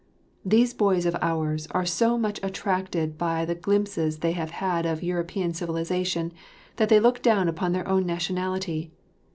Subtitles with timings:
[0.43, 5.03] These boys of ours are so much attracted by the glimpses they have had of
[5.03, 6.31] European civilisation,
[6.77, 8.89] that they look down upon their own nationality.